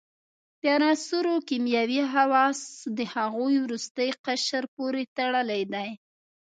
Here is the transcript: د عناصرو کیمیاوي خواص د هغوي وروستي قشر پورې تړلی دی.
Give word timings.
د 0.61 0.63
عناصرو 0.77 1.35
کیمیاوي 1.47 2.01
خواص 2.11 2.59
د 2.97 2.99
هغوي 3.13 3.57
وروستي 3.61 4.09
قشر 4.25 4.63
پورې 4.75 5.01
تړلی 5.17 5.61
دی. 5.73 5.89